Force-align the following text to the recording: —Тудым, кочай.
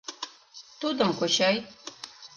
—Тудым, 0.79 1.09
кочай. 1.19 1.57